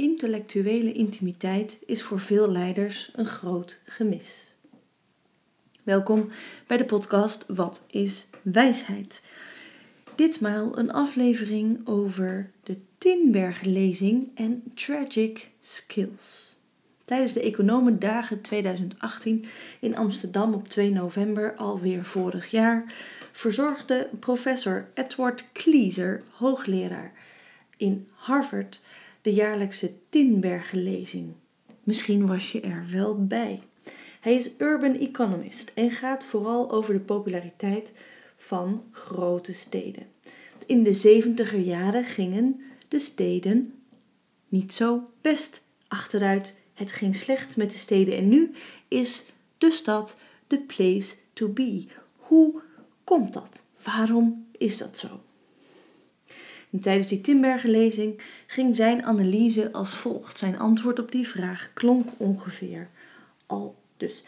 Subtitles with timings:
[0.00, 4.54] Intellectuele intimiteit is voor veel leiders een groot gemis.
[5.82, 6.28] Welkom
[6.66, 9.22] bij de podcast Wat is wijsheid?
[10.14, 16.56] Ditmaal een aflevering over de Tinberg-lezing en Tragic Skills.
[17.04, 19.44] Tijdens de Economendagen 2018
[19.80, 22.94] in Amsterdam op 2 november, alweer vorig jaar,
[23.32, 27.12] verzorgde professor Edward Kleeser, hoogleraar
[27.76, 28.80] in Harvard,
[29.22, 31.32] de jaarlijkse Tinbergen-lezing.
[31.84, 33.62] Misschien was je er wel bij.
[34.20, 37.92] Hij is urban economist en gaat vooral over de populariteit
[38.36, 40.06] van grote steden.
[40.66, 43.74] In de 70 jaren gingen de steden
[44.48, 46.54] niet zo best achteruit.
[46.74, 48.50] Het ging slecht met de steden en nu
[48.88, 49.24] is
[49.58, 51.86] de stad de place to be.
[52.16, 52.60] Hoe
[53.04, 53.62] komt dat?
[53.82, 55.20] Waarom is dat zo?
[56.70, 60.38] En tijdens die Timbergen-lezing ging zijn analyse als volgt.
[60.38, 62.88] Zijn antwoord op die vraag klonk ongeveer
[63.46, 64.24] al dus.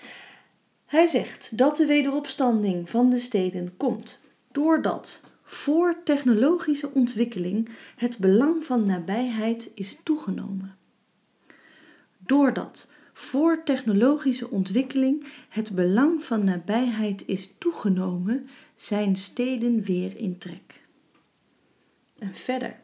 [0.87, 4.20] Hij zegt dat de wederopstanding van de steden komt
[4.53, 10.77] doordat voor technologische ontwikkeling het belang van nabijheid is toegenomen.
[12.19, 20.82] Doordat voor technologische ontwikkeling het belang van nabijheid is toegenomen, zijn steden weer in trek.
[22.23, 22.77] En verder.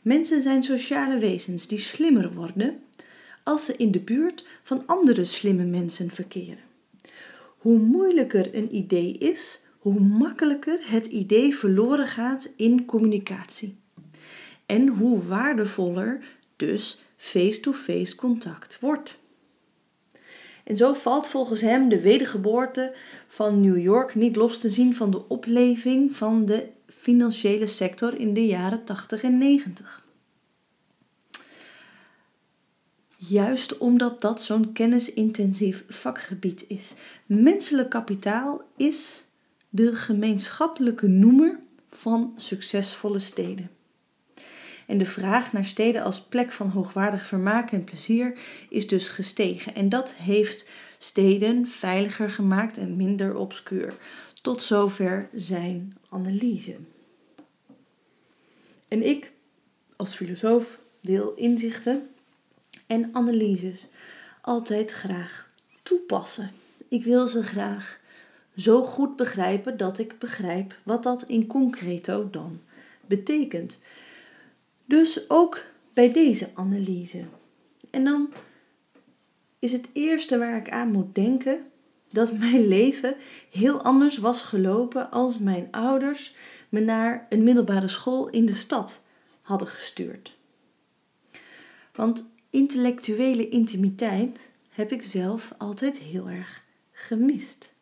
[0.00, 2.82] Mensen zijn sociale wezens die slimmer worden
[3.42, 6.64] als ze in de buurt van andere slimme mensen verkeren.
[7.58, 13.76] Hoe moeilijker een idee is, hoe makkelijker het idee verloren gaat in communicatie.
[14.66, 16.24] En hoe waardevoller
[16.56, 19.18] dus face-to-face contact wordt.
[20.64, 22.94] En zo valt volgens hem de wedergeboorte
[23.26, 26.68] van New York niet los te zien van de opleving van de
[27.02, 30.04] financiële sector in de jaren 80 en 90.
[33.16, 36.94] Juist omdat dat zo'n kennisintensief vakgebied is.
[37.26, 39.24] Menselijk kapitaal is
[39.68, 41.58] de gemeenschappelijke noemer
[41.90, 43.70] van succesvolle steden.
[44.86, 48.38] En de vraag naar steden als plek van hoogwaardig vermaak en plezier
[48.68, 49.74] is dus gestegen.
[49.74, 53.94] En dat heeft steden veiliger gemaakt en minder obscuur.
[54.42, 56.76] Tot zover zijn analyse.
[58.92, 59.32] En ik,
[59.96, 62.08] als filosoof, wil inzichten
[62.86, 63.88] en analyses
[64.40, 65.50] altijd graag
[65.82, 66.50] toepassen.
[66.88, 68.00] Ik wil ze graag
[68.56, 72.60] zo goed begrijpen dat ik begrijp wat dat in concreto dan
[73.06, 73.78] betekent.
[74.84, 77.24] Dus ook bij deze analyse.
[77.90, 78.32] En dan
[79.58, 81.66] is het eerste waar ik aan moet denken
[82.12, 83.16] dat mijn leven
[83.50, 86.34] heel anders was gelopen als mijn ouders
[86.68, 89.02] me naar een middelbare school in de stad
[89.42, 90.36] hadden gestuurd.
[91.94, 97.72] Want intellectuele intimiteit heb ik zelf altijd heel erg gemist.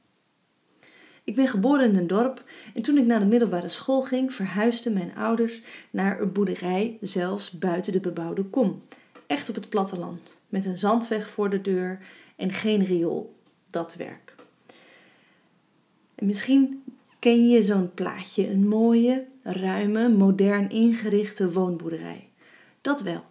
[1.24, 4.92] Ik ben geboren in een dorp en toen ik naar de middelbare school ging, verhuisden
[4.92, 8.82] mijn ouders naar een boerderij, zelfs buiten de bebouwde kom.
[9.26, 11.98] Echt op het platteland, met een zandweg voor de deur
[12.36, 13.39] en geen riool.
[13.70, 14.34] Dat werk.
[16.14, 16.84] En misschien
[17.18, 22.28] ken je zo'n plaatje, een mooie, ruime, modern ingerichte woonboerderij.
[22.80, 23.24] Dat wel.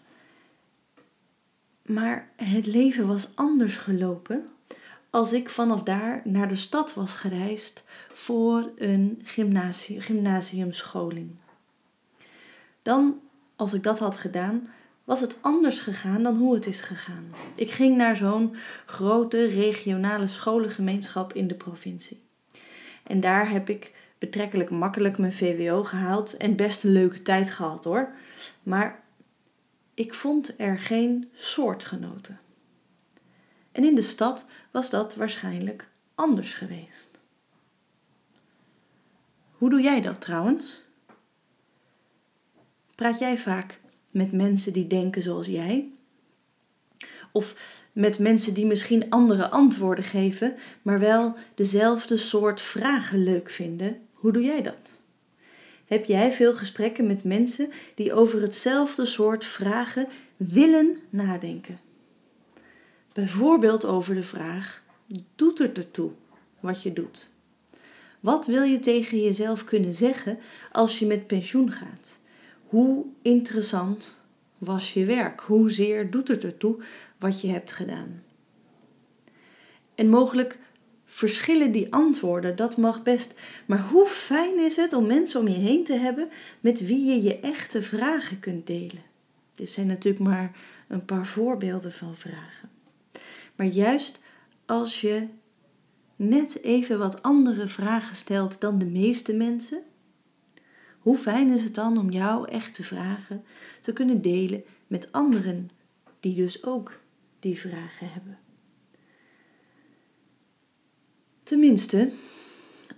[1.82, 4.50] Maar het leven was anders gelopen
[5.10, 7.84] als ik vanaf daar naar de stad was gereisd
[8.14, 11.36] voor een gymnasium, gymnasiumscholing.
[12.82, 13.20] Dan,
[13.56, 14.68] als ik dat had gedaan,
[15.10, 17.34] was het anders gegaan dan hoe het is gegaan.
[17.56, 18.56] Ik ging naar zo'n
[18.86, 22.22] grote regionale scholengemeenschap in de provincie.
[23.04, 27.84] En daar heb ik betrekkelijk makkelijk mijn VWO gehaald en best een leuke tijd gehad
[27.84, 28.14] hoor.
[28.64, 29.04] Maar
[29.94, 32.40] ik vond er geen soortgenoten.
[33.72, 37.20] En in de stad was dat waarschijnlijk anders geweest.
[39.52, 40.84] Hoe doe jij dat trouwens?
[42.96, 43.80] Praat jij vaak
[44.12, 45.90] met mensen die denken zoals jij?
[47.32, 53.98] Of met mensen die misschien andere antwoorden geven, maar wel dezelfde soort vragen leuk vinden?
[54.14, 55.00] Hoe doe jij dat?
[55.86, 60.08] Heb jij veel gesprekken met mensen die over hetzelfde soort vragen
[60.38, 61.80] willen nadenken?
[63.14, 64.84] Bijvoorbeeld over de vraag:
[65.36, 66.12] doet het ertoe
[66.60, 67.30] wat je doet?
[68.20, 70.40] Wat wil je tegen jezelf kunnen zeggen
[70.72, 72.19] als je met pensioen gaat?
[72.70, 74.22] Hoe interessant
[74.58, 75.40] was je werk?
[75.40, 76.84] Hoezeer doet het ertoe
[77.18, 78.24] wat je hebt gedaan?
[79.96, 80.60] En mogelijk
[81.06, 83.40] verschillen die antwoorden, dat mag best.
[83.66, 86.30] Maar hoe fijn is het om mensen om je heen te hebben
[86.60, 89.04] met wie je je echte vragen kunt delen?
[89.56, 90.52] Dit zijn natuurlijk maar
[90.88, 92.70] een paar voorbeelden van vragen.
[93.56, 94.20] Maar juist
[94.66, 95.28] als je
[96.16, 99.82] net even wat andere vragen stelt dan de meeste mensen,
[101.10, 103.44] hoe fijn is het dan om jouw echte vragen
[103.82, 105.70] te kunnen delen met anderen
[106.20, 107.00] die dus ook
[107.40, 108.40] die vragen hebben?
[111.44, 112.12] Tenminste,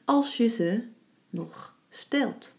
[0.05, 0.83] als je ze
[1.29, 2.53] nog stelt.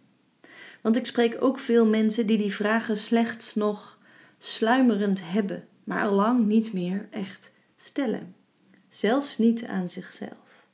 [0.82, 3.98] Want ik spreek ook veel mensen die die vragen slechts nog
[4.38, 8.34] sluimerend hebben, maar al lang niet meer echt stellen.
[8.88, 10.66] Zelfs niet aan zichzelf.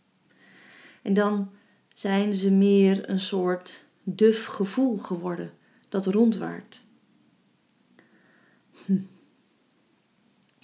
[1.02, 1.50] En dan
[1.94, 5.52] zijn ze meer een soort duf gevoel geworden
[5.88, 6.82] dat rondwaart.
[8.84, 9.00] Hm.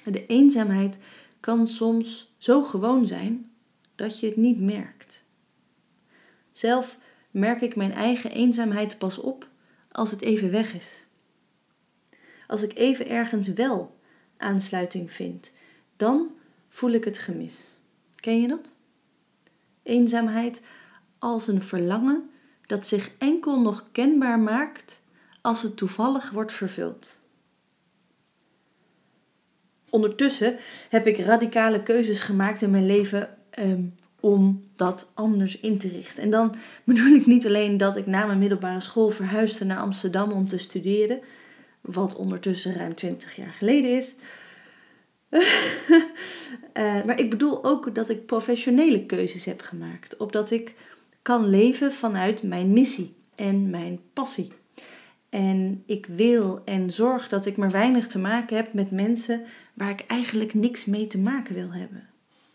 [0.05, 0.99] De eenzaamheid
[1.41, 3.51] kan soms zo gewoon zijn
[3.95, 5.25] dat je het niet merkt.
[6.53, 6.99] Zelf
[7.31, 9.49] merk ik mijn eigen eenzaamheid pas op
[9.91, 11.03] als het even weg is.
[12.47, 13.97] Als ik even ergens wel
[14.37, 15.53] aansluiting vind,
[15.97, 16.31] dan
[16.69, 17.81] voel ik het gemis.
[18.15, 18.73] Ken je dat?
[19.83, 20.63] Eenzaamheid
[21.19, 22.29] als een verlangen
[22.67, 25.01] dat zich enkel nog kenbaar maakt
[25.41, 27.17] als het toevallig wordt vervuld.
[29.91, 30.57] Ondertussen
[30.89, 33.29] heb ik radicale keuzes gemaakt in mijn leven
[33.59, 36.23] um, om dat anders in te richten.
[36.23, 40.31] En dan bedoel ik niet alleen dat ik na mijn middelbare school verhuisde naar Amsterdam
[40.31, 41.21] om te studeren,
[41.81, 44.15] wat ondertussen ruim 20 jaar geleden is.
[45.31, 50.75] uh, maar ik bedoel ook dat ik professionele keuzes heb gemaakt, opdat ik
[51.25, 54.53] kan leven vanuit mijn missie en mijn passie.
[55.29, 59.45] En ik wil en zorg dat ik maar weinig te maken heb met mensen
[59.75, 62.09] waar ik eigenlijk niks mee te maken wil hebben.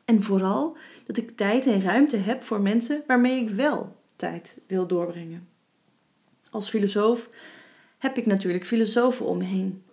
[0.06, 4.88] En vooral dat ik tijd en ruimte heb voor mensen waarmee ik wel tijd wil
[4.88, 5.48] doorbrengen.
[6.50, 7.30] Als filosoof
[7.98, 9.84] heb ik natuurlijk filosofen om me heen,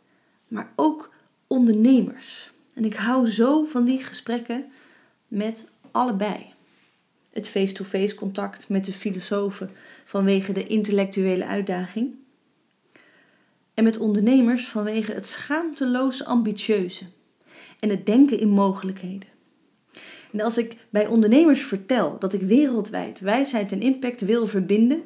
[0.48, 1.14] maar ook
[1.46, 2.50] ondernemers.
[2.74, 4.64] En ik hou zo van die gesprekken
[5.28, 6.54] met allebei.
[7.36, 9.70] Het face-to-face contact met de filosofen
[10.04, 12.14] vanwege de intellectuele uitdaging.
[13.74, 17.04] En met ondernemers vanwege het schaamteloos ambitieuze
[17.80, 19.28] en het denken in mogelijkheden.
[20.32, 25.02] En als ik bij ondernemers vertel dat ik wereldwijd wijsheid en impact wil verbinden,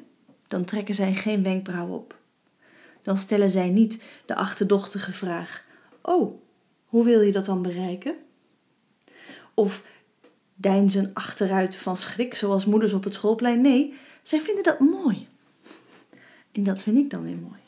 [0.49, 2.19] dan trekken zij geen wenkbrauw op.
[3.03, 5.65] Dan stellen zij niet de achterdochtige vraag:
[6.03, 6.41] Oh,
[6.85, 8.15] hoe wil je dat dan bereiken?
[9.55, 9.85] Of
[10.61, 13.61] deinzen achteruit van schrik, zoals moeders op het schoolplein.
[13.61, 15.27] Nee, zij vinden dat mooi.
[16.53, 17.61] En dat vind ik dan weer mooi.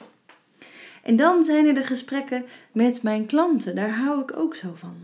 [1.03, 4.97] En dan zijn er de gesprekken met mijn klanten, daar hou ik ook zo van.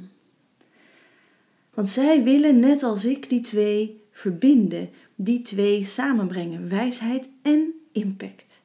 [1.74, 8.60] Want zij willen, net als ik, die twee verbinden, die twee samenbrengen: wijsheid en impact.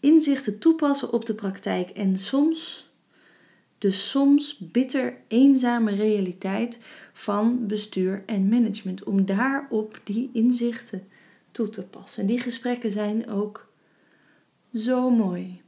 [0.00, 2.87] Inzichten toepassen op de praktijk en soms,
[3.78, 6.78] de soms bitter eenzame realiteit
[7.12, 11.08] van bestuur en management, om daarop die inzichten
[11.50, 12.20] toe te passen.
[12.20, 13.68] En die gesprekken zijn ook
[14.74, 15.60] zo mooi.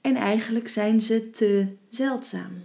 [0.00, 2.64] En eigenlijk zijn ze te zeldzaam.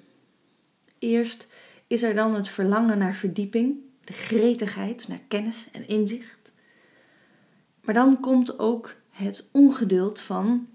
[0.99, 1.47] Eerst
[1.87, 6.51] is er dan het verlangen naar verdieping, de gretigheid naar kennis en inzicht.
[7.81, 10.67] Maar dan komt ook het ongeduld van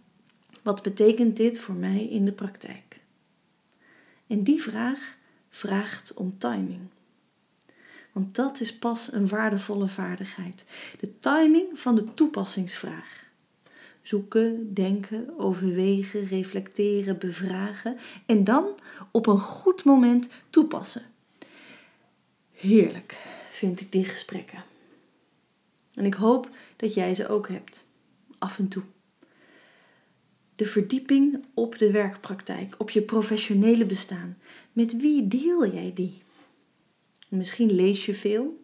[0.63, 2.84] wat betekent dit voor mij in de praktijk?
[4.35, 5.17] En die vraag
[5.51, 6.81] vraagt om timing.
[8.13, 10.65] Want dat is pas een waardevolle vaardigheid.
[11.01, 13.25] De timing van de toepassingsvraag.
[14.03, 18.67] Zoeken, denken, overwegen, reflecteren, bevragen en dan
[19.11, 21.03] op een goed moment toepassen.
[22.53, 23.17] Heerlijk
[23.51, 24.65] vind ik die gesprekken.
[25.94, 27.85] En ik hoop dat jij ze ook hebt,
[28.39, 28.82] af en toe.
[30.56, 34.39] De verdieping op de werkpraktijk, op je professionele bestaan.
[34.73, 36.23] Met wie deel jij die?
[37.29, 38.63] Misschien lees je veel,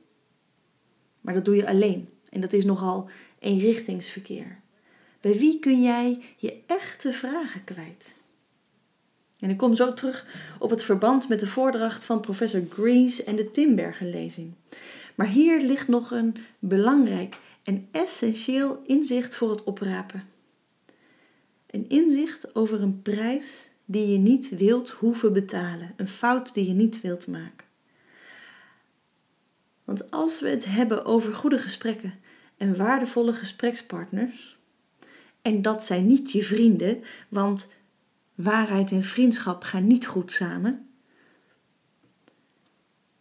[1.20, 2.09] maar dat doe je alleen.
[2.30, 4.61] En dat is nogal eenrichtingsverkeer.
[5.20, 8.14] Bij wie kun jij je echte vragen kwijt?
[9.38, 10.26] En ik kom zo terug
[10.59, 14.52] op het verband met de voordracht van professor Grease en de Timbergen-lezing.
[15.14, 20.25] Maar hier ligt nog een belangrijk en essentieel inzicht voor het oprapen.
[21.70, 26.74] Een inzicht over een prijs die je niet wilt hoeven betalen, een fout die je
[26.74, 27.66] niet wilt maken.
[29.84, 32.14] Want als we het hebben over goede gesprekken
[32.56, 34.58] en waardevolle gesprekspartners,
[35.42, 37.72] en dat zijn niet je vrienden, want
[38.34, 40.89] waarheid en vriendschap gaan niet goed samen.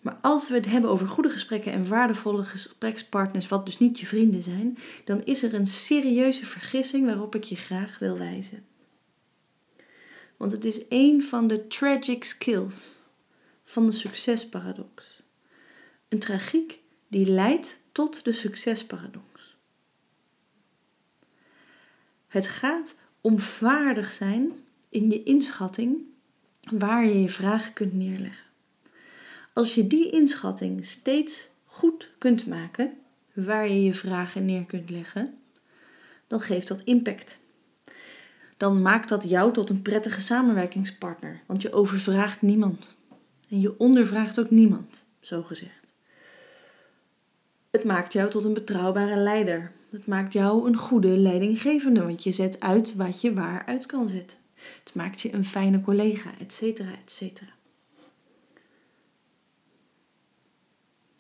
[0.10, 4.06] Maar als we het hebben over goede gesprekken en waardevolle gesprekspartners, wat dus niet je
[4.06, 8.66] vrienden zijn, dan is er een serieuze vergissing waarop ik je graag wil wijzen.
[10.38, 12.92] Want het is een van de tragic skills
[13.64, 15.24] van de succesparadox.
[16.08, 19.58] Een tragiek die leidt tot de succesparadox.
[22.28, 24.52] Het gaat om vaardig zijn
[24.90, 25.98] in je inschatting
[26.74, 28.49] waar je je vraag kunt neerleggen.
[29.60, 32.94] Als je die inschatting steeds goed kunt maken,
[33.34, 35.34] waar je je vragen neer kunt leggen,
[36.28, 37.40] dan geeft dat impact.
[38.58, 42.96] Dan maakt dat jou tot een prettige samenwerkingspartner, want je overvraagt niemand.
[43.50, 45.94] En je ondervraagt ook niemand, zo gezegd.
[47.70, 49.72] Het maakt jou tot een betrouwbare leider.
[49.90, 54.10] Het maakt jou een goede leidinggevende, want je zet uit wat je waar uit kan
[54.10, 54.38] zetten.
[54.84, 57.58] Het maakt je een fijne collega, et cetera, et cetera.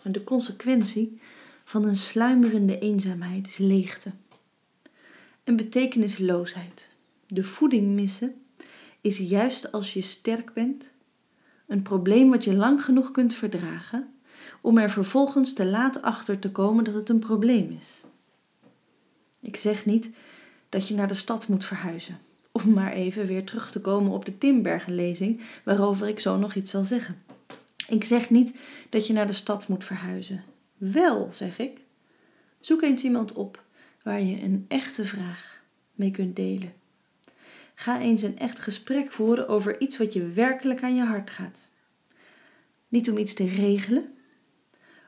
[0.01, 1.21] De consequentie
[1.63, 4.11] van een sluimerende eenzaamheid is leegte
[5.43, 6.89] en betekenisloosheid.
[7.27, 8.33] De voeding missen
[9.01, 10.83] is juist als je sterk bent
[11.67, 14.13] een probleem wat je lang genoeg kunt verdragen
[14.61, 18.03] om er vervolgens te laat achter te komen dat het een probleem is.
[19.39, 20.09] Ik zeg niet
[20.69, 22.17] dat je naar de stad moet verhuizen,
[22.51, 26.71] om maar even weer terug te komen op de Timbergenlezing, waarover ik zo nog iets
[26.71, 27.21] zal zeggen.
[27.89, 28.53] Ik zeg niet
[28.89, 30.43] dat je naar de stad moet verhuizen.
[30.77, 31.81] Wel, zeg ik,
[32.59, 33.63] zoek eens iemand op
[34.03, 36.73] waar je een echte vraag mee kunt delen.
[37.75, 41.69] Ga eens een echt gesprek voeren over iets wat je werkelijk aan je hart gaat.
[42.87, 44.13] Niet om iets te regelen,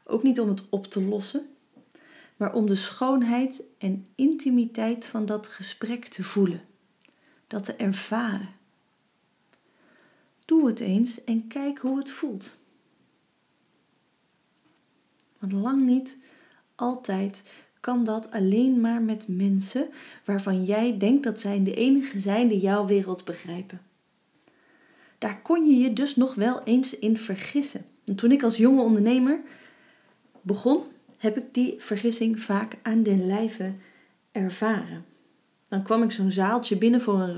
[0.03, 1.45] ook niet om het op te lossen,
[2.35, 6.61] maar om de schoonheid en intimiteit van dat gesprek te voelen,
[7.47, 8.49] dat te ervaren.
[10.45, 12.59] Doe het eens en kijk hoe het voelt.
[15.41, 16.17] Want lang niet
[16.75, 17.43] altijd
[17.79, 19.87] kan dat alleen maar met mensen
[20.25, 23.81] waarvan jij denkt dat zij de enige zijn die jouw wereld begrijpen.
[25.17, 27.85] Daar kon je je dus nog wel eens in vergissen.
[28.05, 29.39] En toen ik als jonge ondernemer
[30.41, 30.83] begon,
[31.17, 33.73] heb ik die vergissing vaak aan den lijve
[34.31, 35.05] ervaren.
[35.67, 37.33] Dan kwam ik zo'n zaaltje binnen voor een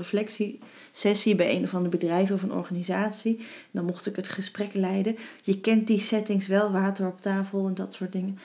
[0.94, 3.40] reflectiesessie bij een of ander bedrijf of een organisatie.
[3.70, 5.16] Dan mocht ik het gesprek leiden.
[5.42, 8.38] Je kent die settings wel, water op tafel en dat soort dingen.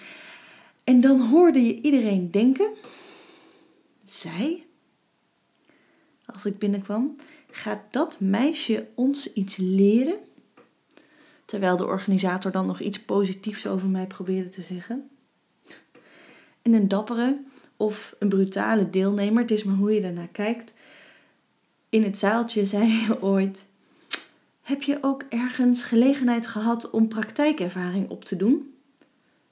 [0.83, 2.69] En dan hoorde je iedereen denken:
[4.05, 4.63] zij,
[6.25, 7.15] als ik binnenkwam,
[7.51, 10.17] gaat dat meisje ons iets leren?
[11.45, 15.09] Terwijl de organisator dan nog iets positiefs over mij probeerde te zeggen.
[16.61, 17.37] En een dappere
[17.77, 20.73] of een brutale deelnemer, het is maar hoe je daarnaar kijkt,
[21.89, 23.65] in het zaaltje zei je ooit:
[24.61, 28.73] Heb je ook ergens gelegenheid gehad om praktijkervaring op te doen?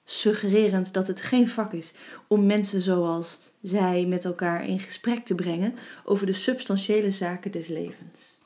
[0.10, 1.94] suggererend dat het geen vak is
[2.28, 7.68] om mensen zoals zij met elkaar in gesprek te brengen over de substantiële zaken des
[7.68, 8.38] levens.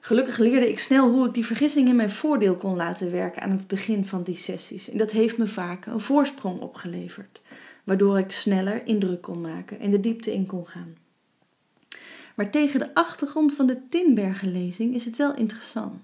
[0.00, 3.50] Gelukkig leerde ik snel hoe ik die vergissing in mijn voordeel kon laten werken aan
[3.50, 4.90] het begin van die sessies.
[4.90, 7.40] En dat heeft me vaak een voorsprong opgeleverd,
[7.84, 10.96] waardoor ik sneller indruk kon maken en de diepte in kon gaan.
[12.36, 16.00] Maar tegen de achtergrond van de Tinbergenlezing is het wel interessant,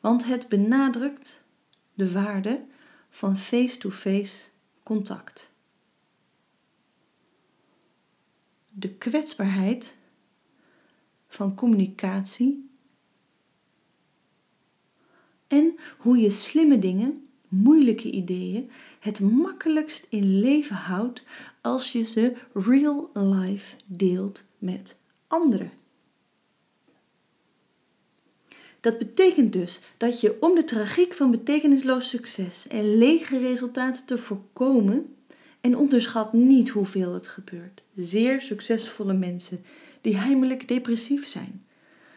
[0.00, 1.42] want het benadrukt
[1.94, 2.64] de waarde
[3.10, 4.44] van face-to-face
[4.82, 5.52] contact.
[8.70, 9.94] De kwetsbaarheid
[11.28, 12.70] van communicatie
[15.46, 18.70] en hoe je slimme dingen, moeilijke ideeën,
[19.00, 21.22] het makkelijkst in leven houdt
[21.60, 25.02] als je ze real life deelt met
[25.34, 25.72] anderen.
[28.80, 34.18] Dat betekent dus dat je om de tragiek van betekenisloos succes en lege resultaten te
[34.18, 35.14] voorkomen,
[35.64, 39.64] en onderschat niet hoeveel het gebeurt, zeer succesvolle mensen
[40.00, 41.64] die heimelijk depressief zijn,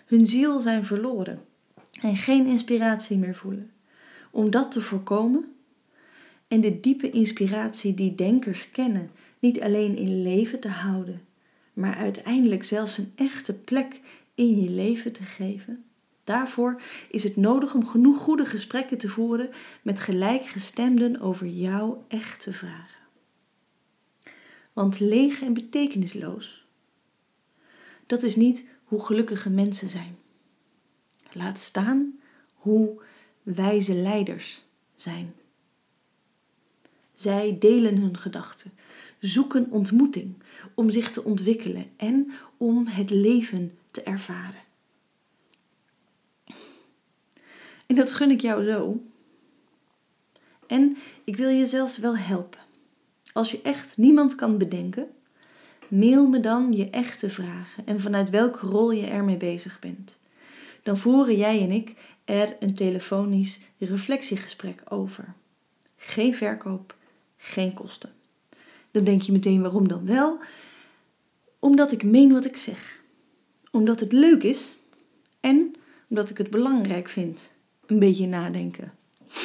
[0.05, 1.41] hun ziel zijn verloren
[2.01, 3.71] en geen inspiratie meer voelen.
[4.31, 5.55] Om dat te voorkomen
[6.47, 9.09] en de diepe inspiratie die denkers kennen
[9.39, 11.21] niet alleen in leven te houden,
[11.77, 14.01] maar uiteindelijk zelfs een echte plek
[14.35, 15.85] in je leven te geven,
[16.27, 19.49] Daarvoor is het nodig om genoeg goede gesprekken te voeren
[19.81, 23.01] met gelijkgestemden over jouw echte vragen.
[24.73, 26.67] Want leeg en betekenisloos,
[28.05, 30.17] dat is niet hoe gelukkige mensen zijn.
[31.31, 32.19] Laat staan
[32.53, 33.01] hoe
[33.43, 34.63] wijze leiders
[34.95, 35.33] zijn.
[37.13, 38.73] Zij delen hun gedachten,
[39.19, 40.35] zoeken ontmoeting
[40.73, 44.61] om zich te ontwikkelen en om het leven te ervaren.
[47.85, 49.03] En dat gun ik jou zo.
[50.67, 52.59] En ik wil je zelfs wel helpen.
[53.33, 55.07] Als je echt niemand kan bedenken,
[55.87, 60.17] Mail me dan je echte vragen en vanuit welke rol je ermee bezig bent.
[60.83, 61.93] Dan voeren jij en ik
[62.25, 65.33] er een telefonisch reflectiegesprek over.
[65.97, 66.95] Geen verkoop,
[67.37, 68.16] geen kosten.
[68.97, 70.39] Dan denk je meteen waarom dan wel?
[71.59, 73.01] Omdat ik meen wat ik zeg.
[73.71, 74.75] Omdat het leuk is
[75.39, 75.75] en
[76.09, 77.49] omdat ik het belangrijk vind.
[77.85, 78.93] Een beetje nadenken.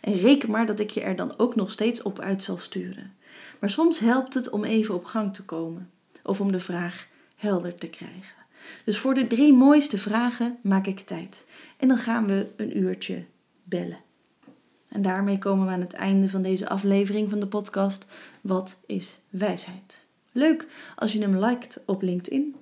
[0.00, 3.16] En reken maar dat ik je er dan ook nog steeds op uit zal sturen.
[3.60, 5.90] Maar soms helpt het om even op gang te komen
[6.22, 8.44] of om de vraag helder te krijgen.
[8.84, 11.46] Dus voor de drie mooiste vragen maak ik tijd.
[11.76, 13.24] En dan gaan we een uurtje
[13.62, 13.98] bellen.
[14.94, 18.06] En daarmee komen we aan het einde van deze aflevering van de podcast
[18.40, 20.04] Wat is wijsheid?
[20.32, 22.56] Leuk als je hem liked op LinkedIn.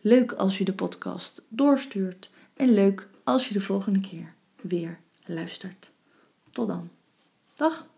[0.00, 2.30] Leuk als je de podcast doorstuurt.
[2.54, 5.90] En leuk als je de volgende keer weer luistert.
[6.50, 6.88] Tot dan.
[7.54, 7.90] Dag.